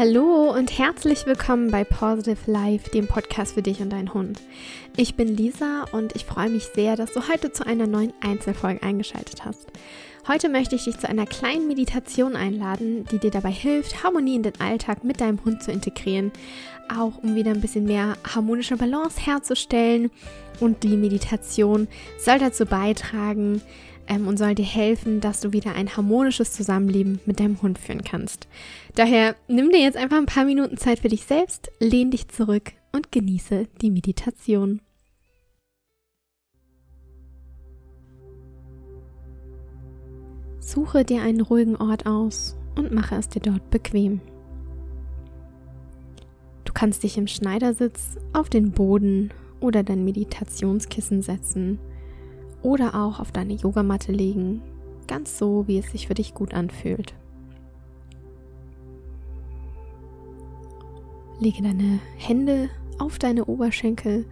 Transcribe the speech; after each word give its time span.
Hallo 0.00 0.50
und 0.50 0.78
herzlich 0.78 1.26
willkommen 1.26 1.70
bei 1.70 1.84
Positive 1.84 2.50
Life, 2.50 2.88
dem 2.88 3.06
Podcast 3.06 3.52
für 3.52 3.60
dich 3.60 3.82
und 3.82 3.90
deinen 3.90 4.14
Hund. 4.14 4.40
Ich 4.96 5.14
bin 5.14 5.28
Lisa 5.28 5.84
und 5.92 6.16
ich 6.16 6.24
freue 6.24 6.48
mich 6.48 6.68
sehr, 6.74 6.96
dass 6.96 7.12
du 7.12 7.28
heute 7.28 7.52
zu 7.52 7.66
einer 7.66 7.86
neuen 7.86 8.14
Einzelfolge 8.22 8.82
eingeschaltet 8.82 9.44
hast. 9.44 9.66
Heute 10.26 10.48
möchte 10.48 10.74
ich 10.74 10.84
dich 10.84 10.96
zu 10.96 11.06
einer 11.06 11.26
kleinen 11.26 11.66
Meditation 11.66 12.34
einladen, 12.34 13.04
die 13.12 13.18
dir 13.18 13.30
dabei 13.30 13.50
hilft, 13.50 14.02
Harmonie 14.02 14.36
in 14.36 14.42
den 14.42 14.58
Alltag 14.58 15.04
mit 15.04 15.20
deinem 15.20 15.44
Hund 15.44 15.62
zu 15.62 15.70
integrieren, 15.70 16.32
auch 16.88 17.18
um 17.22 17.34
wieder 17.34 17.50
ein 17.50 17.60
bisschen 17.60 17.84
mehr 17.84 18.16
harmonische 18.24 18.78
Balance 18.78 19.20
herzustellen. 19.20 20.10
Und 20.60 20.82
die 20.82 20.96
Meditation 20.96 21.88
soll 22.18 22.38
dazu 22.38 22.64
beitragen, 22.64 23.60
ähm, 24.10 24.26
und 24.26 24.38
soll 24.38 24.54
dir 24.54 24.64
helfen, 24.64 25.20
dass 25.20 25.40
du 25.40 25.52
wieder 25.52 25.74
ein 25.74 25.96
harmonisches 25.96 26.52
Zusammenleben 26.52 27.20
mit 27.24 27.40
deinem 27.40 27.62
Hund 27.62 27.78
führen 27.78 28.02
kannst. 28.02 28.48
Daher 28.96 29.36
nimm 29.48 29.70
dir 29.70 29.80
jetzt 29.80 29.96
einfach 29.96 30.18
ein 30.18 30.26
paar 30.26 30.44
Minuten 30.44 30.76
Zeit 30.76 30.98
für 30.98 31.08
dich 31.08 31.24
selbst, 31.24 31.70
lehn 31.78 32.10
dich 32.10 32.28
zurück 32.28 32.72
und 32.92 33.12
genieße 33.12 33.68
die 33.80 33.90
Meditation. 33.90 34.82
Suche 40.58 41.04
dir 41.04 41.22
einen 41.22 41.40
ruhigen 41.40 41.76
Ort 41.76 42.06
aus 42.06 42.56
und 42.76 42.92
mache 42.92 43.14
es 43.14 43.28
dir 43.28 43.40
dort 43.40 43.70
bequem. 43.70 44.20
Du 46.64 46.72
kannst 46.72 47.02
dich 47.02 47.16
im 47.16 47.26
Schneidersitz 47.26 48.16
auf 48.32 48.48
den 48.48 48.72
Boden 48.72 49.32
oder 49.60 49.82
dein 49.82 50.04
Meditationskissen 50.04 51.22
setzen 51.22 51.78
oder 52.62 52.94
auch 52.94 53.20
auf 53.20 53.32
deine 53.32 53.54
Yogamatte 53.54 54.12
legen, 54.12 54.62
ganz 55.06 55.38
so, 55.38 55.66
wie 55.66 55.78
es 55.78 55.90
sich 55.90 56.06
für 56.06 56.14
dich 56.14 56.34
gut 56.34 56.54
anfühlt. 56.54 57.14
Lege 61.38 61.62
deine 61.62 62.00
Hände 62.18 62.68
auf 62.98 63.18
deine 63.18 63.46
Oberschenkel 63.46 64.26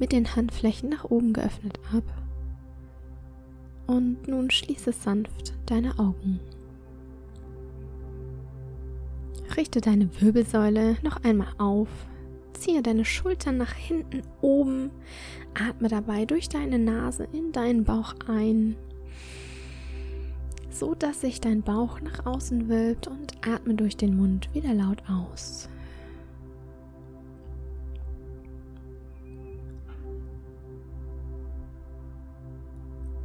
mit 0.00 0.12
den 0.12 0.34
Handflächen 0.34 0.88
nach 0.88 1.04
oben 1.04 1.32
geöffnet 1.32 1.78
ab. 1.94 2.02
Und 3.86 4.28
nun 4.28 4.50
schließe 4.50 4.92
sanft 4.92 5.54
deine 5.66 5.98
Augen. 5.98 6.40
Richte 9.56 9.80
deine 9.80 10.08
Wirbelsäule 10.20 10.96
noch 11.02 11.24
einmal 11.24 11.48
auf, 11.58 11.88
ziehe 12.58 12.82
deine 12.82 13.04
Schultern 13.04 13.56
nach 13.56 13.72
hinten 13.72 14.22
oben, 14.40 14.90
atme 15.54 15.88
dabei 15.88 16.24
durch 16.24 16.48
deine 16.48 16.78
Nase 16.78 17.28
in 17.32 17.52
deinen 17.52 17.84
Bauch 17.84 18.14
ein, 18.26 18.76
so 20.70 20.94
dass 20.94 21.20
sich 21.20 21.40
dein 21.40 21.62
Bauch 21.62 22.00
nach 22.00 22.26
außen 22.26 22.68
wölbt 22.68 23.06
und 23.06 23.34
atme 23.46 23.74
durch 23.74 23.96
den 23.96 24.16
Mund 24.16 24.48
wieder 24.54 24.74
laut 24.74 25.02
aus. 25.08 25.68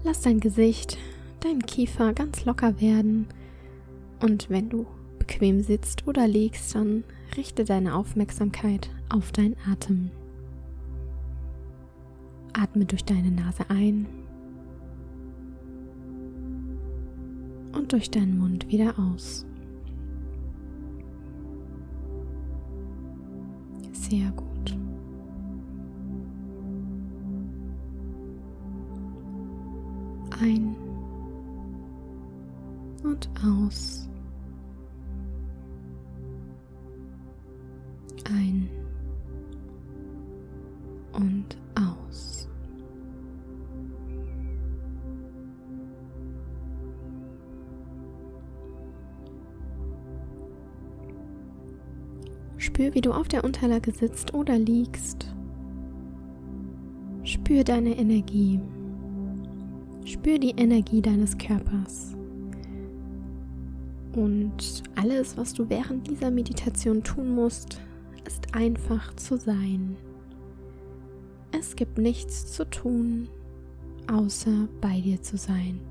Lass 0.05 0.21
dein 0.21 0.41
Gesicht, 0.41 0.97
dein 1.39 1.59
Kiefer 1.61 2.13
ganz 2.13 2.43
locker 2.43 2.81
werden 2.81 3.27
und 4.21 4.49
wenn 4.49 4.69
du 4.69 4.85
bequem 5.17 5.61
sitzt 5.61 6.07
oder 6.07 6.27
liegst, 6.27 6.75
dann 6.75 7.03
richte 7.37 7.63
deine 7.63 7.95
Aufmerksamkeit 7.95 8.89
auf 9.09 9.31
deinen 9.31 9.55
Atem. 9.69 10.11
Atme 12.53 12.85
durch 12.85 13.03
deine 13.03 13.31
Nase 13.31 13.69
ein 13.69 14.05
und 17.73 17.91
durch 17.91 18.11
deinen 18.11 18.37
Mund 18.37 18.67
wieder 18.67 18.93
aus. 18.99 19.45
Sehr 23.91 24.31
gut. 24.31 24.77
Ein 30.39 30.75
und 33.03 33.29
aus. 33.43 34.02
Spür, 52.63 52.95
wie 52.95 53.01
du 53.01 53.11
auf 53.11 53.27
der 53.27 53.43
Unterlage 53.43 53.91
sitzt 53.91 54.33
oder 54.33 54.57
liegst. 54.57 55.27
Spür 57.25 57.65
deine 57.65 57.97
Energie. 57.97 58.57
Spür 60.05 60.39
die 60.39 60.51
Energie 60.51 61.01
deines 61.01 61.37
Körpers. 61.37 62.15
Und 64.15 64.81
alles, 64.95 65.35
was 65.35 65.53
du 65.53 65.69
während 65.69 66.07
dieser 66.07 66.31
Meditation 66.31 67.03
tun 67.03 67.35
musst, 67.35 67.81
ist 68.25 68.55
einfach 68.55 69.13
zu 69.17 69.35
sein. 69.35 69.97
Es 71.51 71.75
gibt 71.75 71.97
nichts 71.97 72.53
zu 72.53 72.63
tun, 72.69 73.27
außer 74.09 74.69
bei 74.79 75.01
dir 75.01 75.21
zu 75.21 75.35
sein. 75.35 75.81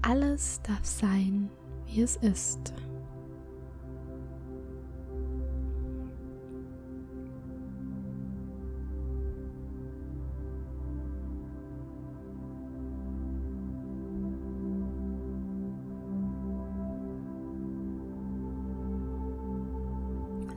Alles 0.00 0.62
darf 0.62 0.86
sein, 0.86 1.50
wie 1.86 2.00
es 2.00 2.16
ist. 2.16 2.72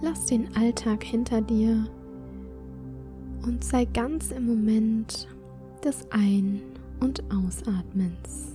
Lass 0.01 0.25
den 0.27 0.55
Alltag 0.55 1.03
hinter 1.03 1.41
dir 1.41 1.85
und 3.43 3.63
sei 3.63 3.83
ganz 3.85 4.31
im 4.31 4.45
Moment 4.45 5.27
des 5.83 6.09
Ein- 6.09 6.61
und 7.01 7.21
Ausatmens. 7.33 8.53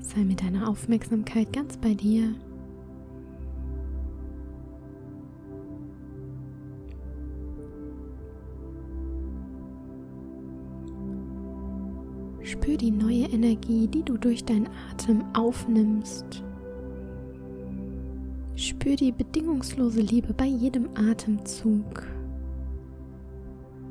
Sei 0.00 0.24
mit 0.24 0.42
deiner 0.42 0.68
Aufmerksamkeit 0.68 1.52
ganz 1.52 1.78
bei 1.78 1.94
dir. 1.94 2.34
Energie, 13.36 13.86
die 13.86 14.02
du 14.02 14.16
durch 14.16 14.44
deinen 14.44 14.68
Atem 14.90 15.24
aufnimmst 15.34 16.42
Spür 18.56 18.96
die 18.96 19.12
bedingungslose 19.12 20.00
Liebe 20.00 20.32
bei 20.32 20.46
jedem 20.46 20.88
Atemzug. 20.94 22.06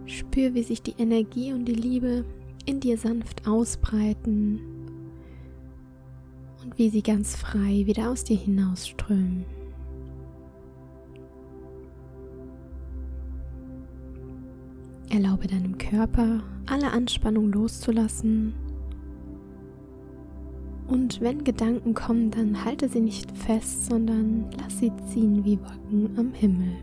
Spür, 0.08 0.56
wie 0.56 0.64
sich 0.64 0.82
die 0.82 0.96
Energie 0.98 1.54
und 1.54 1.66
die 1.66 1.76
Liebe 1.76 2.26
in 2.66 2.80
dir 2.80 2.98
sanft 2.98 3.48
ausbreiten 3.48 4.60
und 6.64 6.76
wie 6.80 6.90
sie 6.90 7.04
ganz 7.04 7.36
frei 7.36 7.86
wieder 7.86 8.10
aus 8.10 8.24
dir 8.24 8.38
hinausströmen. 8.38 9.46
Erlaube 15.12 15.46
deinem 15.46 15.78
Körper, 15.78 16.42
alle 16.66 16.90
Anspannung 16.92 17.52
loszulassen 17.52 18.56
und 20.88 21.22
wenn 21.22 21.44
Gedanken 21.44 21.94
kommen, 21.94 22.32
dann 22.32 22.64
halte 22.64 22.90
sie 22.90 23.00
nicht 23.00 23.32
fest, 23.38 23.88
sondern 23.88 24.46
lass 24.58 24.80
sie 24.80 24.92
ziehen 25.12 25.44
wie 25.44 25.60
Wolken 25.60 26.18
am 26.18 26.34
Himmel. 26.34 26.78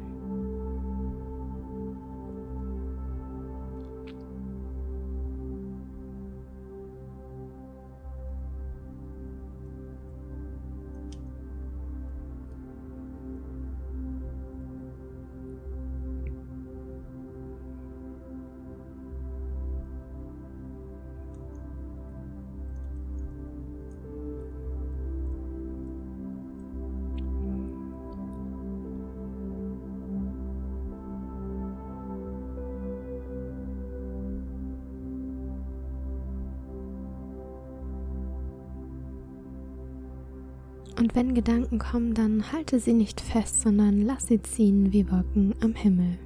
Und 41.02 41.16
wenn 41.16 41.34
Gedanken 41.34 41.80
kommen, 41.80 42.14
dann 42.14 42.52
halte 42.52 42.78
sie 42.78 42.92
nicht 42.92 43.20
fest, 43.20 43.62
sondern 43.62 44.02
lass 44.02 44.28
sie 44.28 44.40
ziehen 44.40 44.92
wie 44.92 45.10
Wolken 45.10 45.52
am 45.60 45.74
Himmel. 45.74 46.16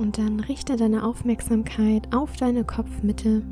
Und 0.00 0.18
dann 0.18 0.40
richte 0.40 0.74
deine 0.74 1.04
Aufmerksamkeit 1.04 2.12
auf 2.12 2.36
deine 2.36 2.64
Kopfmitte. 2.64 3.42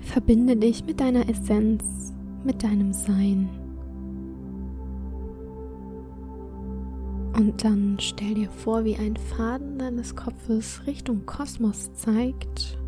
Verbinde 0.00 0.56
dich 0.56 0.86
mit 0.86 0.98
deiner 0.98 1.28
Essenz, 1.28 2.14
mit 2.42 2.62
deinem 2.62 2.94
Sein. 2.94 3.50
Und 7.42 7.64
dann 7.64 7.96
stell 7.98 8.34
dir 8.34 8.48
vor, 8.48 8.84
wie 8.84 8.94
ein 8.94 9.16
Faden 9.16 9.76
deines 9.76 10.14
Kopfes 10.14 10.86
Richtung 10.86 11.26
Kosmos 11.26 11.92
zeigt. 11.94 12.78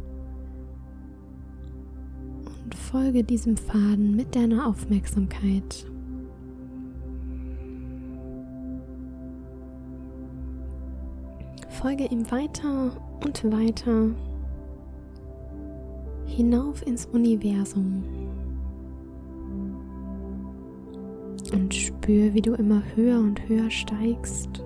Und 2.62 2.72
folge 2.72 3.24
diesem 3.24 3.56
Faden 3.56 4.14
mit 4.14 4.36
deiner 4.36 4.68
Aufmerksamkeit. 4.68 5.90
Folge 11.70 12.04
ihm 12.04 12.30
weiter 12.30 12.92
und 13.24 13.44
weiter 13.50 14.10
hinauf 16.26 16.86
ins 16.86 17.06
Universum. 17.06 18.04
Und 21.64 21.72
spür, 21.72 22.34
wie 22.34 22.42
du 22.42 22.52
immer 22.52 22.82
höher 22.94 23.18
und 23.18 23.48
höher 23.48 23.70
steigst. 23.70 24.62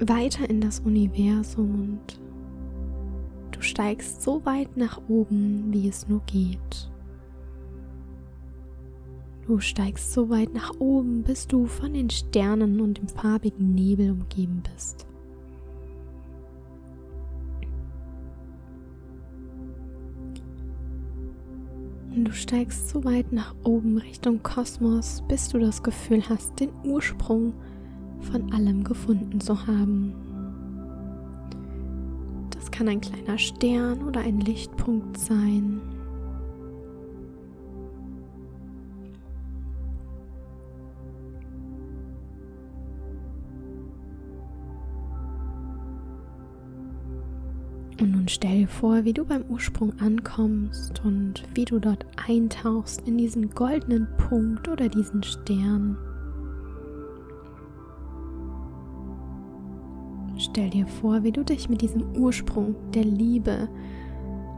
Weiter 0.00 0.50
in 0.50 0.60
das 0.60 0.80
Universum 0.80 1.74
und 2.00 2.20
du 3.52 3.62
steigst 3.62 4.22
so 4.22 4.44
weit 4.44 4.76
nach 4.76 5.00
oben, 5.06 5.72
wie 5.72 5.86
es 5.86 6.08
nur 6.08 6.20
geht. 6.26 6.90
Du 9.46 9.60
steigst 9.60 10.12
so 10.12 10.30
weit 10.30 10.52
nach 10.52 10.72
oben, 10.80 11.22
bis 11.22 11.46
du 11.46 11.66
von 11.66 11.94
den 11.94 12.10
Sternen 12.10 12.80
und 12.80 12.98
dem 12.98 13.06
farbigen 13.06 13.72
Nebel 13.72 14.10
umgeben 14.10 14.64
bist. 14.74 15.06
Du 22.24 22.32
steigst 22.32 22.88
so 22.88 23.04
weit 23.04 23.32
nach 23.32 23.54
oben 23.64 23.98
Richtung 23.98 24.42
Kosmos, 24.42 25.22
bis 25.28 25.50
du 25.50 25.58
das 25.58 25.82
Gefühl 25.82 26.22
hast, 26.26 26.58
den 26.58 26.70
Ursprung 26.82 27.52
von 28.20 28.50
allem 28.50 28.82
gefunden 28.82 29.40
zu 29.40 29.66
haben. 29.66 30.14
Das 32.48 32.70
kann 32.70 32.88
ein 32.88 33.02
kleiner 33.02 33.36
Stern 33.36 34.02
oder 34.02 34.20
ein 34.20 34.40
Lichtpunkt 34.40 35.18
sein. 35.18 35.82
Und 48.24 48.30
stell 48.30 48.60
dir 48.60 48.68
vor, 48.68 49.04
wie 49.04 49.12
du 49.12 49.26
beim 49.26 49.44
Ursprung 49.50 49.92
ankommst 50.00 51.04
und 51.04 51.42
wie 51.52 51.66
du 51.66 51.78
dort 51.78 52.06
eintauchst 52.26 53.06
in 53.06 53.18
diesen 53.18 53.50
goldenen 53.50 54.08
Punkt 54.16 54.66
oder 54.66 54.88
diesen 54.88 55.22
Stern. 55.22 55.98
Stell 60.38 60.70
dir 60.70 60.86
vor, 60.86 61.22
wie 61.22 61.32
du 61.32 61.44
dich 61.44 61.68
mit 61.68 61.82
diesem 61.82 62.16
Ursprung 62.16 62.74
der 62.94 63.04
Liebe 63.04 63.68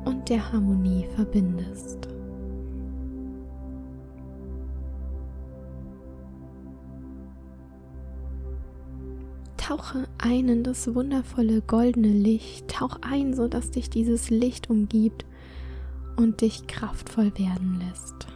und 0.05 0.29
der 0.29 0.53
Harmonie 0.53 1.05
verbindest. 1.17 2.16
Tauche 9.67 10.07
ein 10.19 10.49
in 10.49 10.63
das 10.63 10.95
wundervolle 10.95 11.61
goldene 11.61 12.13
Licht. 12.13 12.69
Tauch 12.69 12.99
ein, 13.01 13.35
sodass 13.35 13.73
dich 13.73 13.91
dieses 13.91 14.31
Licht 14.31 14.71
umgibt 14.71 15.25
und 16.15 16.41
dich 16.41 16.69
kraftvoll 16.69 17.33
werden 17.37 17.81
lässt. 17.81 18.29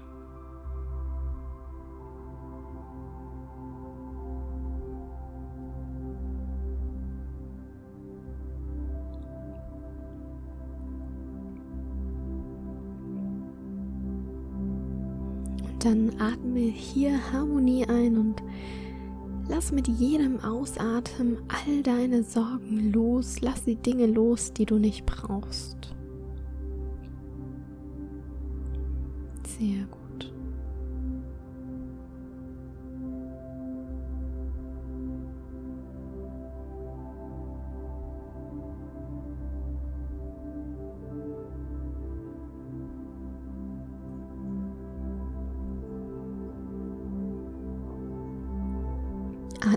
Und 15.62 15.84
dann 15.84 16.10
atme 16.18 16.58
hier 16.58 17.12
Harmonie 17.32 17.86
ein 17.86 18.18
und 18.18 18.42
Lass 19.50 19.72
mit 19.72 19.88
jedem 19.88 20.38
Ausatmen 20.38 21.38
all 21.48 21.82
deine 21.82 22.22
Sorgen 22.22 22.92
los. 22.92 23.40
Lass 23.40 23.64
die 23.64 23.74
Dinge 23.74 24.06
los, 24.06 24.52
die 24.52 24.64
du 24.64 24.78
nicht 24.78 25.04
brauchst. 25.06 25.92
Sehr 29.58 29.86
gut. 29.90 29.99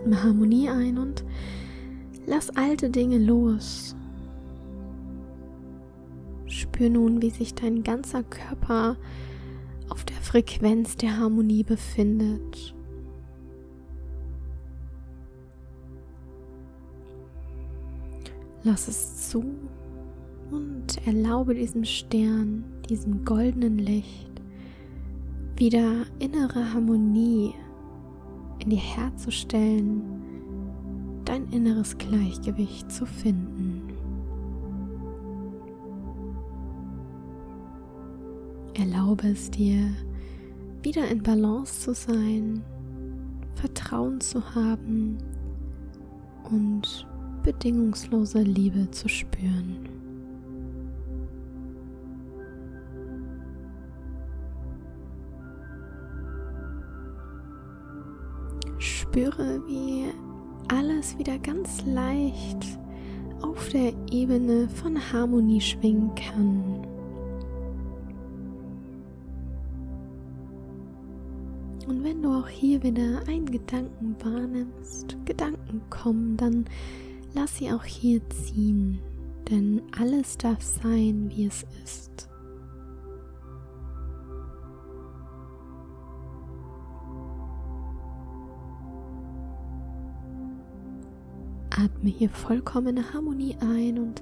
Atme 0.04 0.22
Harmonie 0.22 0.70
ein 0.70 0.98
und 0.98 1.24
lass 2.28 2.50
alte 2.58 2.90
Dinge 2.90 3.20
los. 3.20 3.96
Spür 6.46 6.90
nun, 6.90 7.22
wie 7.22 7.30
sich 7.30 7.56
dein 7.56 7.84
ganzer 7.84 8.22
Körper 8.24 8.98
auf 9.88 10.04
der 10.04 10.18
Frequenz 10.18 10.98
der 10.98 11.18
Harmonie 11.18 11.64
befindet. 11.64 12.76
Lass 18.64 18.90
es 18.90 19.30
zu 19.30 19.46
und 20.52 21.08
erlaube 21.08 21.56
diesem 21.56 21.86
Stern, 21.86 22.66
diesem 22.90 23.24
goldenen 23.24 23.78
Licht, 23.78 24.32
wieder 25.56 26.06
innere 26.20 26.74
Harmonie 26.74 27.54
in 28.64 28.70
dir 28.70 28.78
herzustellen, 28.78 30.02
dein 31.26 31.48
inneres 31.50 31.98
Gleichgewicht 31.98 32.90
zu 32.92 33.06
finden. 33.06 33.82
Erlaube 38.74 39.28
es 39.28 39.52
dir, 39.52 39.92
wieder 40.82 41.08
in 41.10 41.22
Balance 41.22 41.82
zu 41.82 41.94
sein, 41.94 42.64
Vertrauen 43.56 44.20
zu 44.20 44.56
haben 44.56 45.18
und 46.50 47.08
bedingungslose 47.44 48.42
Liebe 48.42 48.90
zu 48.92 49.10
spüren. 49.10 49.93
Spüre, 59.14 59.62
wie 59.68 60.06
alles 60.70 61.20
wieder 61.20 61.38
ganz 61.38 61.86
leicht 61.86 62.80
auf 63.44 63.70
der 63.70 63.94
Ebene 64.12 64.68
von 64.68 64.98
Harmonie 65.14 65.62
schwingen 65.62 66.10
kann. 66.16 66.82
Und 71.88 72.04
wenn 72.04 72.24
du 72.24 72.30
auch 72.30 72.48
hier 72.48 72.82
wieder 72.82 73.22
einen 73.28 73.46
Gedanken 73.46 74.16
wahrnimmst, 74.20 75.16
Gedanken 75.26 75.84
kommen, 75.92 76.36
dann 76.36 76.66
lass 77.36 77.58
sie 77.58 77.72
auch 77.72 77.84
hier 77.84 78.20
ziehen, 78.32 78.98
denn 79.48 79.84
alles 79.96 80.40
darf 80.40 80.64
sein, 80.64 81.30
wie 81.30 81.46
es 81.46 81.64
ist. 81.84 82.33
Atme 91.76 92.10
hier 92.10 92.30
vollkommene 92.30 93.14
Harmonie 93.14 93.56
ein 93.60 93.98
und 93.98 94.22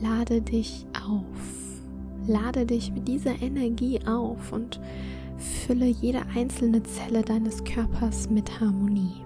lade 0.00 0.42
dich 0.42 0.86
auf. 0.92 1.22
Lade 2.26 2.66
dich 2.66 2.92
mit 2.92 3.08
dieser 3.08 3.40
Energie 3.40 4.00
auf 4.06 4.52
und 4.52 4.80
fülle 5.38 5.86
jede 5.86 6.22
einzelne 6.34 6.82
Zelle 6.82 7.22
deines 7.22 7.64
Körpers 7.64 8.28
mit 8.28 8.60
Harmonie. 8.60 9.22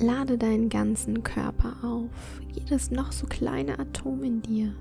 Lade 0.00 0.38
deinen 0.38 0.68
ganzen 0.68 1.24
Körper 1.24 1.74
auf, 1.82 2.40
jedes 2.52 2.92
noch 2.92 3.10
so 3.10 3.26
kleine 3.26 3.78
Atom 3.80 4.22
in 4.22 4.42
dir. 4.42 4.72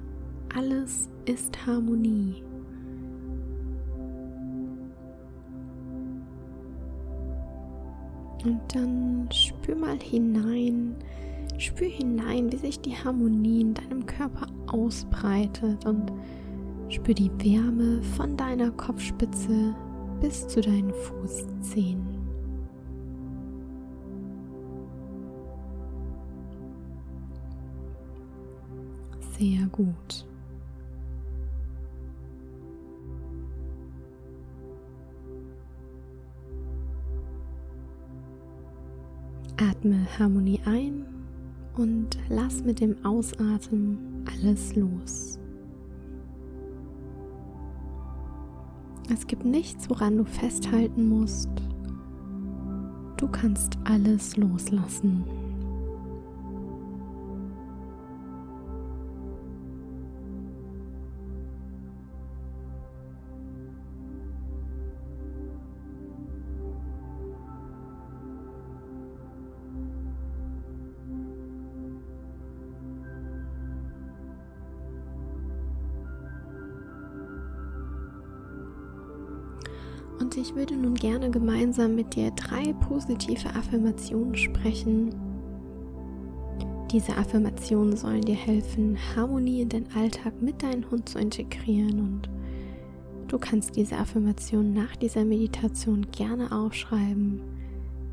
Alles 0.55 1.09
ist 1.25 1.65
Harmonie. 1.65 2.43
Und 8.45 8.61
dann 8.73 9.29
spür 9.31 9.75
mal 9.75 9.97
hinein, 9.99 10.95
spür 11.57 11.87
hinein, 11.87 12.51
wie 12.51 12.57
sich 12.57 12.79
die 12.79 12.95
Harmonie 12.95 13.61
in 13.61 13.73
deinem 13.73 14.05
Körper 14.05 14.47
ausbreitet 14.67 15.85
und 15.85 16.11
spür 16.89 17.13
die 17.13 17.31
Wärme 17.39 18.01
von 18.15 18.37
deiner 18.37 18.71
Kopfspitze 18.71 19.75
bis 20.21 20.47
zu 20.47 20.61
deinen 20.61 20.93
Fußzehen. 20.93 22.05
Sehr 29.37 29.67
gut. 29.67 30.25
Atme 39.87 40.05
Harmonie 40.19 40.59
ein 40.65 41.05
und 41.77 42.17
lass 42.27 42.61
mit 42.61 42.81
dem 42.81 43.05
Ausatmen 43.05 44.25
alles 44.29 44.75
los. 44.75 45.39
Es 49.09 49.25
gibt 49.27 49.45
nichts, 49.45 49.89
woran 49.89 50.17
du 50.17 50.25
festhalten 50.25 51.07
musst. 51.07 51.49
Du 53.15 53.29
kannst 53.29 53.77
alles 53.85 54.35
loslassen. 54.35 55.23
Würde 80.57 80.75
nun 80.75 80.95
gerne 80.95 81.29
gemeinsam 81.29 81.93
mit 81.93 82.15
dir 82.15 82.31
drei 82.31 82.73
positive 82.73 83.47
Affirmationen 83.55 84.35
sprechen. 84.35 85.13
Diese 86.91 87.15
Affirmationen 87.15 87.95
sollen 87.95 88.23
dir 88.23 88.35
helfen, 88.35 88.97
Harmonie 89.15 89.61
in 89.61 89.69
den 89.69 89.85
Alltag 89.95 90.41
mit 90.41 90.63
deinem 90.63 90.89
Hund 90.89 91.07
zu 91.09 91.19
integrieren 91.19 91.99
und 91.99 92.29
du 93.27 93.37
kannst 93.37 93.75
diese 93.75 93.97
Affirmationen 93.97 94.73
nach 94.73 94.95
dieser 94.95 95.25
Meditation 95.25 96.07
gerne 96.11 96.51
aufschreiben, 96.51 97.39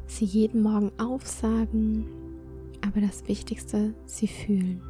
sie 0.06 0.26
jeden 0.26 0.62
Morgen 0.62 0.92
aufsagen, 0.98 2.04
aber 2.82 3.00
das 3.00 3.26
Wichtigste, 3.26 3.94
sie 4.04 4.28
fühlen. 4.28 4.82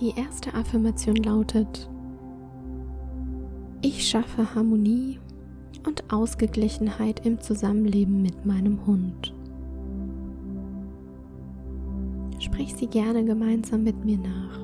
Die 0.00 0.12
erste 0.16 0.54
Affirmation 0.54 1.16
lautet, 1.16 1.88
ich 3.82 4.08
schaffe 4.08 4.54
Harmonie 4.54 5.18
und 5.86 6.12
Ausgeglichenheit 6.12 7.26
im 7.26 7.40
Zusammenleben 7.40 8.22
mit 8.22 8.46
meinem 8.46 8.86
Hund. 8.86 9.34
Sprich 12.38 12.74
sie 12.74 12.86
gerne 12.86 13.24
gemeinsam 13.24 13.82
mit 13.82 14.04
mir 14.04 14.18
nach. 14.18 14.60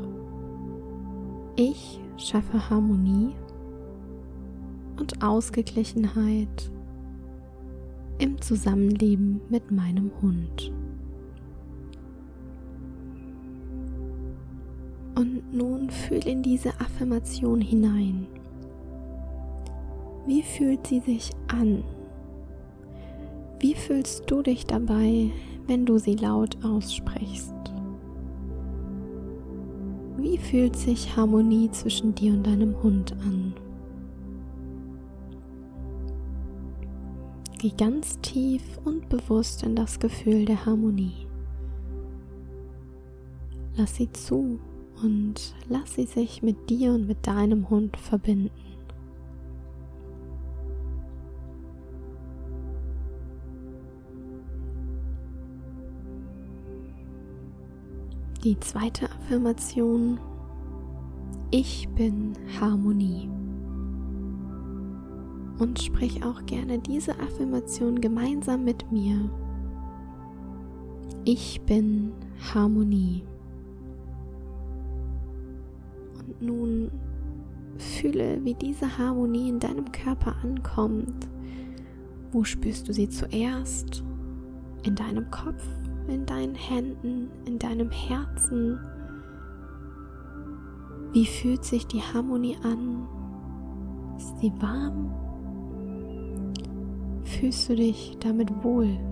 Ich 1.57 1.99
schaffe 2.17 2.71
Harmonie 2.71 3.35
und 4.99 5.23
Ausgeglichenheit 5.23 6.71
im 8.19 8.41
Zusammenleben 8.41 9.41
mit 9.49 9.73
meinem 9.73 10.13
Hund. 10.23 10.73
Und 15.17 15.53
nun 15.53 15.91
fühl 15.91 16.25
in 16.25 16.45
diese 16.45 16.71
Affirmation 16.81 17.61
hinein. 17.61 18.29
Wie 20.29 20.43
fühlt 20.43 20.87
sie 20.87 21.01
sich 21.01 21.31
an? 21.47 21.83
Wie 23.61 23.75
fühlst 23.75 24.31
du 24.31 24.43
dich 24.43 24.67
dabei, 24.67 25.31
wenn 25.67 25.87
du 25.87 25.97
sie 25.97 26.17
laut 26.17 26.63
aussprichst? 26.63 27.55
Wie 30.19 30.37
fühlt 30.37 30.77
sich 30.77 31.17
Harmonie 31.17 31.71
zwischen 31.71 32.15
dir 32.15 32.35
und 32.35 32.47
deinem 32.47 32.77
Hund 32.83 33.15
an? 33.25 33.55
Geh 37.57 37.71
ganz 37.71 38.21
tief 38.21 38.63
und 38.85 39.09
bewusst 39.09 39.63
in 39.63 39.77
das 39.77 39.99
Gefühl 39.99 40.45
der 40.45 40.67
Harmonie. 40.67 41.27
Lass 43.79 43.97
sie 43.97 44.13
zu 44.13 44.61
und 45.03 45.55
lass 45.71 45.95
sie 45.95 46.05
sich 46.05 46.43
mit 46.43 46.69
dir 46.69 46.93
und 46.93 47.07
mit 47.07 47.27
deinem 47.27 47.71
Hund 47.71 47.97
verbinden. 47.97 48.68
Die 58.45 58.59
zweite 58.61 59.11
Affirmation. 59.11 60.21
Ich 61.51 61.89
bin 61.97 62.35
Harmonie. 62.61 63.29
Und 65.59 65.81
sprich 65.83 66.25
auch 66.25 66.47
gerne 66.47 66.79
diese 66.79 67.19
Affirmation 67.19 68.01
gemeinsam 68.01 68.63
mit 68.65 68.93
mir. 68.93 69.29
Ich 71.25 71.61
bin 71.63 72.13
Harmonie. 72.55 73.25
Und 76.21 76.41
nun 76.41 76.93
fühle, 77.77 78.45
wie 78.45 78.55
diese 78.55 78.99
Harmonie 78.99 79.49
in 79.49 79.59
deinem 79.59 79.91
Körper 79.91 80.37
ankommt. 80.45 81.27
Wo 82.31 82.45
spürst 82.45 82.89
du 82.89 82.93
sie 82.93 83.09
zuerst? 83.09 84.05
In 84.85 84.95
deinem 84.95 85.29
Kopf? 85.29 85.67
In 86.09 86.27
deinen 86.27 86.55
Händen, 86.55 87.31
in 87.45 87.59
deinem 87.59 87.91
Herzen? 87.91 88.79
Wie 91.13 91.27
fühlt 91.27 91.65
sich 91.65 91.87
die 91.87 92.03
Harmonie 92.03 92.57
an? 92.63 93.07
Ist 94.17 94.39
sie 94.41 94.53
warm? 94.61 95.15
Fühlst 97.25 97.69
du 97.69 97.77
dich 97.77 98.17
damit 98.21 98.51
wohl? 98.63 99.08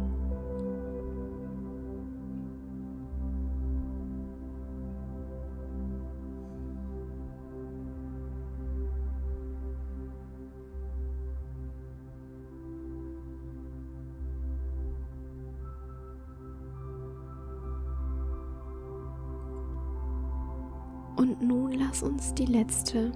Die 22.39 22.47
letzte, 22.47 23.13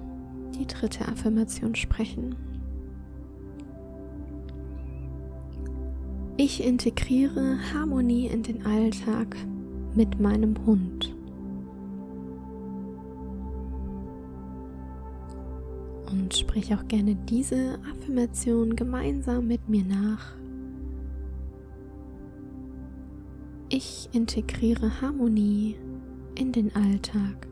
die 0.58 0.66
dritte 0.66 1.06
Affirmation 1.06 1.74
sprechen. 1.74 2.36
Ich 6.36 6.64
integriere 6.64 7.58
Harmonie 7.74 8.26
in 8.26 8.42
den 8.42 8.64
Alltag 8.64 9.36
mit 9.94 10.18
meinem 10.20 10.54
Hund. 10.64 11.14
Und 16.10 16.34
sprich 16.34 16.74
auch 16.74 16.88
gerne 16.88 17.14
diese 17.14 17.78
Affirmation 17.92 18.74
gemeinsam 18.74 19.46
mit 19.46 19.68
mir 19.68 19.84
nach. 19.84 20.34
Ich 23.68 24.08
integriere 24.12 25.00
Harmonie 25.00 25.76
in 26.36 26.52
den 26.52 26.74
Alltag 26.74 27.49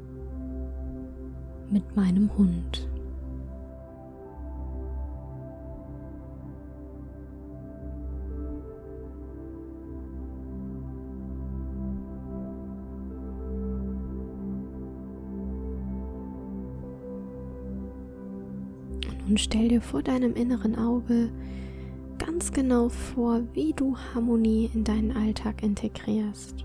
mit 1.70 1.96
meinem 1.96 2.30
Hund. 2.37 2.88
Und 19.08 19.28
nun 19.28 19.38
stell 19.38 19.68
dir 19.68 19.80
vor 19.80 20.02
deinem 20.02 20.34
inneren 20.34 20.76
Auge 20.76 21.30
ganz 22.18 22.52
genau 22.52 22.88
vor, 22.88 23.42
wie 23.52 23.72
du 23.72 23.96
Harmonie 23.96 24.70
in 24.75 24.84
deinen 24.84 25.12
Alltag 25.12 25.62
integrierst. 25.62 26.64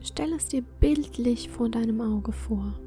Stell 0.00 0.32
es 0.32 0.46
dir 0.46 0.62
bildlich 0.80 1.48
vor 1.48 1.68
deinem 1.68 2.00
Auge 2.00 2.32
vor. 2.32 2.78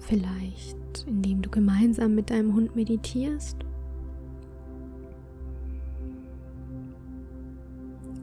Vielleicht 0.00 0.78
indem 1.06 1.42
du 1.42 1.50
gemeinsam 1.50 2.14
mit 2.14 2.30
deinem 2.30 2.54
Hund 2.54 2.74
meditierst. 2.76 3.56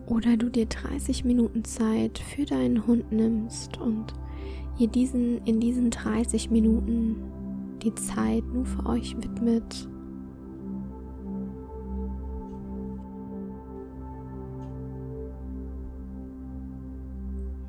Oder 0.08 0.38
du 0.38 0.50
dir 0.50 0.68
30 0.68 1.26
Minuten 1.26 1.64
Zeit 1.64 2.20
für 2.20 2.46
deinen 2.46 2.86
Hund 2.86 3.12
nimmst 3.12 3.80
und 3.80 4.14
ihr 4.78 4.88
diesen 4.88 5.40
in 5.46 5.60
diesen 5.60 5.90
30 5.90 6.52
Minuten 6.52 7.16
die 7.82 7.94
Zeit 7.96 8.44
nur 8.54 8.66
für 8.66 8.86
euch 8.86 9.18
widmet. 9.18 9.90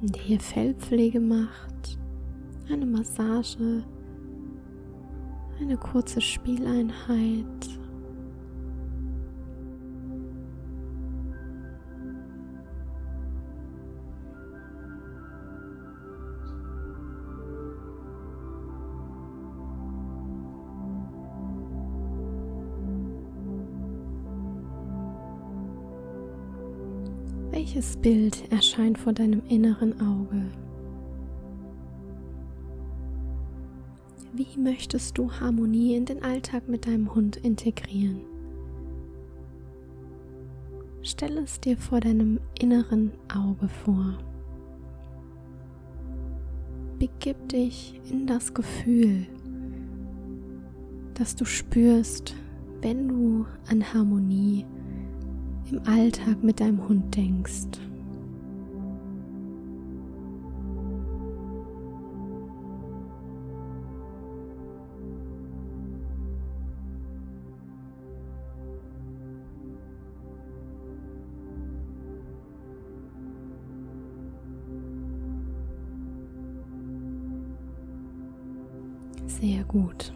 Der 0.03 0.27
ihr 0.27 0.41
Fellpflege 0.41 1.21
macht, 1.21 1.99
eine 2.71 2.87
Massage, 2.87 3.83
eine 5.61 5.77
kurze 5.77 6.21
Spieleinheit 6.21 7.45
Welches 27.57 27.97
Bild 27.97 28.53
erscheint 28.53 28.97
vor 28.97 29.13
deinem 29.13 29.43
inneren 29.49 30.01
Auge? 30.01 30.51
Wie 34.37 34.61
möchtest 34.61 35.17
du 35.17 35.33
Harmonie 35.33 35.95
in 35.95 36.05
den 36.05 36.23
Alltag 36.23 36.69
mit 36.69 36.87
deinem 36.87 37.15
Hund 37.15 37.39
integrieren? 37.39 38.21
Stell 41.01 41.39
es 41.39 41.59
dir 41.59 41.79
vor 41.79 42.01
deinem 42.01 42.39
inneren 42.61 43.13
Auge 43.35 43.67
vor. 43.67 44.19
Begib 46.99 47.49
dich 47.49 47.99
in 48.11 48.27
das 48.27 48.53
Gefühl, 48.53 49.27
das 51.15 51.35
du 51.35 51.47
spürst, 51.47 52.35
wenn 52.83 53.09
du 53.09 53.47
an 53.71 53.95
Harmonie 53.95 54.67
im 55.71 55.81
Alltag 55.87 56.43
mit 56.43 56.61
deinem 56.61 56.87
Hund 56.87 57.17
denkst. 57.17 57.81
Gut. 79.77 80.13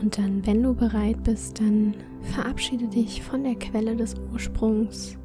Und 0.00 0.18
dann, 0.18 0.46
wenn 0.46 0.62
du 0.62 0.74
bereit 0.74 1.22
bist, 1.24 1.58
dann 1.60 1.94
verabschiede 2.20 2.86
dich 2.88 3.22
von 3.22 3.42
der 3.42 3.54
Quelle 3.56 3.96
des 3.96 4.14
Ursprungs, 4.32 5.16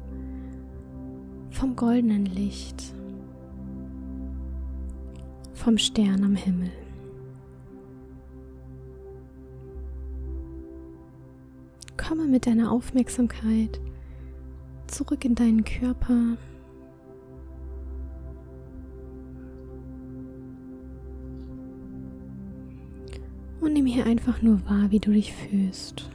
vom 1.50 1.76
goldenen 1.76 2.24
Licht, 2.24 2.94
vom 5.52 5.76
Stern 5.76 6.24
am 6.24 6.34
Himmel. 6.34 6.70
Komme 11.96 12.26
mit 12.26 12.46
deiner 12.46 12.72
Aufmerksamkeit 12.72 13.78
zurück 14.92 15.24
in 15.24 15.34
deinen 15.34 15.64
Körper. 15.64 16.36
Und 23.60 23.72
nimm 23.72 23.86
hier 23.86 24.06
einfach 24.06 24.42
nur 24.42 24.60
wahr, 24.68 24.90
wie 24.90 24.98
du 24.98 25.12
dich 25.12 25.32
fühlst. 25.32 26.10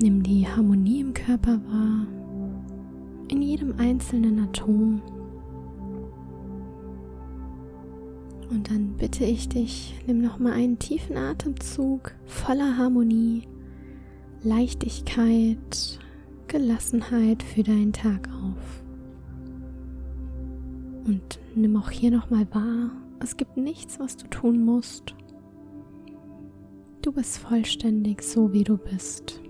Nimm 0.00 0.22
die 0.22 0.46
Harmonie 0.46 1.00
im 1.00 1.12
Körper 1.12 1.58
wahr, 1.66 2.06
in 3.28 3.42
jedem 3.42 3.74
einzelnen 3.78 4.38
Atom. 4.40 5.02
Und 8.50 8.70
dann 8.70 8.96
bitte 8.96 9.24
ich 9.24 9.48
dich, 9.48 9.94
nimm 10.06 10.20
noch 10.20 10.38
mal 10.38 10.52
einen 10.52 10.78
tiefen 10.78 11.16
Atemzug 11.16 12.14
voller 12.26 12.76
Harmonie, 12.76 13.42
Leichtigkeit, 14.42 15.98
Gelassenheit 16.48 17.42
für 17.42 17.62
deinen 17.62 17.92
Tag 17.92 18.28
auf. 18.28 18.82
Und 21.06 21.38
nimm 21.54 21.76
auch 21.76 21.90
hier 21.90 22.10
noch 22.10 22.30
mal 22.30 22.46
wahr, 22.52 22.90
es 23.20 23.36
gibt 23.36 23.56
nichts, 23.56 24.00
was 24.00 24.16
du 24.16 24.26
tun 24.28 24.64
musst. 24.64 25.14
Du 27.02 27.12
bist 27.12 27.38
vollständig 27.38 28.22
so, 28.22 28.52
wie 28.52 28.64
du 28.64 28.76
bist. 28.76 29.40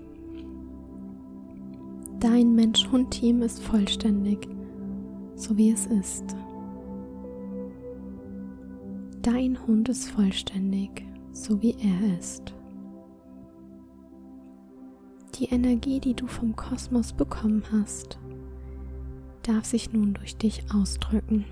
Dein 2.19 2.53
Mensch-Hund-Team 2.53 3.41
ist 3.41 3.61
vollständig, 3.63 4.47
so 5.35 5.57
wie 5.57 5.71
es 5.71 5.85
ist. 5.85 6.35
Dein 9.21 9.57
Hund 9.67 9.89
ist 9.89 10.09
vollständig, 10.09 11.05
so 11.31 11.61
wie 11.61 11.75
er 11.81 12.17
ist. 12.17 12.53
Die 15.39 15.45
Energie, 15.45 16.01
die 16.01 16.15
du 16.15 16.27
vom 16.27 16.53
Kosmos 16.53 17.13
bekommen 17.13 17.63
hast, 17.71 18.19
darf 19.43 19.63
sich 19.63 19.93
nun 19.93 20.13
durch 20.13 20.35
dich 20.35 20.65
ausdrücken. 20.73 21.45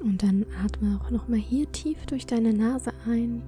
Und 0.00 0.22
dann 0.22 0.46
atme 0.64 1.00
auch 1.00 1.10
noch 1.10 1.26
mal 1.26 1.38
hier 1.38 1.70
tief 1.72 2.06
durch 2.06 2.26
deine 2.26 2.54
Nase 2.54 2.92
ein 3.08 3.42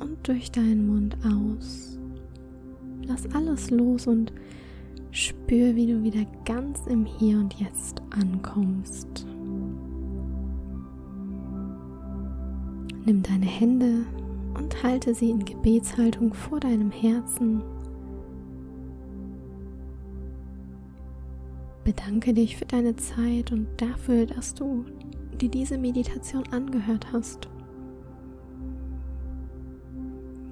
und 0.00 0.26
durch 0.26 0.50
deinen 0.50 0.86
Mund 0.86 1.18
aus. 1.26 1.98
Lass 3.04 3.30
alles 3.34 3.70
los 3.70 4.06
und 4.06 4.32
spür, 5.10 5.76
wie 5.76 5.86
du 5.86 6.02
wieder 6.02 6.24
ganz 6.46 6.86
im 6.86 7.04
Hier 7.04 7.36
und 7.36 7.60
Jetzt 7.60 8.00
ankommst. 8.08 9.26
Nimm 13.04 13.22
deine 13.22 13.46
Hände 13.46 14.06
halte 14.82 15.14
sie 15.14 15.30
in 15.30 15.44
Gebetshaltung 15.44 16.34
vor 16.34 16.60
deinem 16.60 16.90
Herzen. 16.90 17.62
Bedanke 21.84 22.32
dich 22.32 22.56
für 22.56 22.64
deine 22.64 22.94
Zeit 22.96 23.52
und 23.52 23.66
dafür, 23.76 24.26
dass 24.26 24.54
du 24.54 24.84
dir 25.40 25.48
diese 25.48 25.78
Meditation 25.78 26.44
angehört 26.52 27.12
hast. 27.12 27.48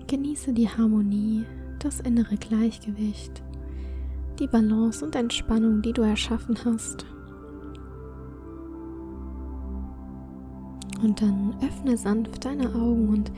Genieße 0.07 0.53
die 0.53 0.69
Harmonie, 0.69 1.45
das 1.79 2.01
innere 2.01 2.37
Gleichgewicht, 2.37 3.43
die 4.41 4.49
Balance 4.49 5.05
und 5.05 5.15
Entspannung, 5.15 5.83
die 5.83 5.93
du 5.93 6.03
erschaffen 6.03 6.57
hast. 6.65 7.07
Und 11.03 11.23
dann 11.23 11.57
öffne 11.63 11.97
sanft 11.97 12.45
deine 12.45 12.75
Augen 12.75 13.09
und 13.09 13.33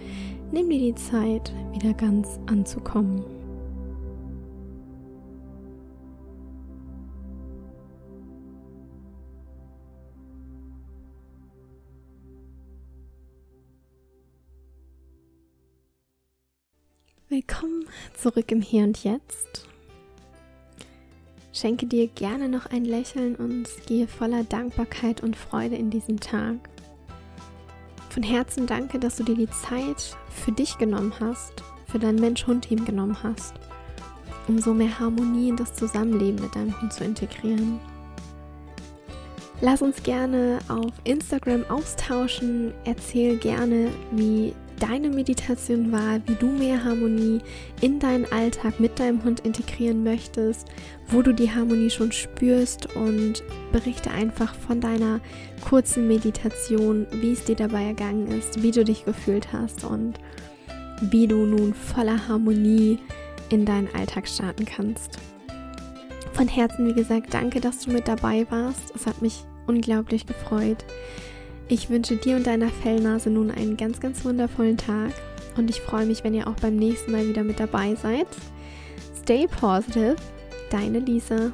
nimm 0.51 0.68
dir 0.68 0.81
die 0.81 0.94
Zeit, 0.96 1.53
wieder 1.72 1.94
ganz 1.94 2.40
anzukommen. 2.46 3.22
Willkommen 17.29 17.87
zurück 18.14 18.51
im 18.51 18.61
Hier 18.61 18.85
und 18.85 19.05
Jetzt. 19.05 19.66
Schenke 21.53 21.87
dir 21.87 22.09
gerne 22.09 22.48
noch 22.48 22.66
ein 22.66 22.85
Lächeln 22.85 23.37
und 23.37 23.68
gehe 23.87 24.09
voller 24.09 24.42
Dankbarkeit 24.42 25.22
und 25.22 25.37
Freude 25.37 25.77
in 25.77 25.90
diesen 25.90 26.18
Tag. 26.18 26.71
Von 28.12 28.22
Herzen 28.22 28.66
danke, 28.66 28.98
dass 28.98 29.16
du 29.16 29.25
dir 29.25 29.37
die 29.37 29.51
Zeit 29.51 30.16
für 30.29 30.53
dich 30.53 30.79
genommen 30.79 31.14
hast, 31.18 31.62
für 31.87 31.98
dein 31.98 32.16
Mensch-Hund-Team 32.16 32.85
genommen 32.85 33.16
hast 33.22 33.55
um 34.48 34.59
so 34.59 34.75
mehr 34.75 34.98
Harmonie 34.98 35.48
in 35.51 35.57
das 35.57 35.75
Zusammenleben 35.75 36.40
mit 36.40 36.55
deinem 36.55 36.81
Hund 36.81 36.92
zu 36.92 37.05
integrieren. 37.05 37.79
Lass 39.61 39.81
uns 39.81 40.03
gerne 40.03 40.59
auf 40.68 40.92
Instagram 41.05 41.64
austauschen. 41.68 42.72
Erzähl 42.85 43.37
gerne, 43.37 43.90
wie 44.11 44.55
deine 44.83 45.11
Meditation 45.11 45.92
war, 45.92 46.21
wie 46.27 46.35
du 46.35 46.47
mehr 46.47 46.83
Harmonie 46.83 47.40
in 47.81 48.01
deinen 48.01 48.31
Alltag 48.33 48.81
mit 48.81 48.99
deinem 48.99 49.23
Hund 49.23 49.40
integrieren 49.40 50.03
möchtest, 50.03 50.66
wo 51.07 51.23
du 51.23 51.33
die 51.33 51.51
Harmonie 51.51 51.90
schon 51.90 52.11
spürst 52.11 52.97
und 52.97 53.45
berichte 53.71 54.11
einfach 54.11 54.55
von 54.57 54.81
deiner 54.81 55.21
kurzen 55.68 56.09
Meditation, 56.09 57.07
wie 57.12 57.33
es 57.33 57.45
dir 57.45 57.55
dabei 57.55 57.85
ergangen 57.85 58.27
ist, 58.27 58.61
wie 58.62 58.73
du 58.73 58.85
dich 58.85 59.05
gefühlt 59.05 59.53
hast 59.53 59.85
und 59.85 60.18
wie 61.01 61.29
du 61.29 61.47
nun 61.47 61.75
voller 61.75 62.27
Harmonie 62.27 62.99
in 63.51 63.64
deinen 63.64 63.88
Alltag 63.95 64.27
starten 64.27 64.64
kannst. 64.64 65.18
Von 66.33 66.49
Herzen, 66.49 66.88
wie 66.88 66.95
gesagt, 66.95 67.35
danke, 67.35 67.61
dass 67.61 67.81
du 67.85 67.92
mit 67.92 68.09
dabei 68.09 68.47
warst. 68.51 68.92
Es 68.97 69.07
hat 69.07 69.23
mich 69.23 69.45
unglaublich 69.66 70.27
gefreut. 70.27 70.85
Ich 71.68 71.88
wünsche 71.88 72.16
dir 72.16 72.37
und 72.37 72.46
deiner 72.46 72.68
Fellnase 72.68 73.31
nun 73.31 73.51
einen 73.51 73.77
ganz, 73.77 74.01
ganz 74.01 74.25
wundervollen 74.25 74.77
Tag 74.77 75.12
und 75.57 75.70
ich 75.70 75.81
freue 75.81 76.07
mich, 76.07 76.25
wenn 76.25 76.35
ihr 76.35 76.46
auch 76.46 76.57
beim 76.57 76.77
nächsten 76.77 77.12
Mal 77.12 77.27
wieder 77.27 77.44
mit 77.44 77.61
dabei 77.61 77.94
seid. 77.94 78.27
Stay 79.22 79.46
positive, 79.46 80.16
deine 80.70 80.98
Lisa. 80.98 81.53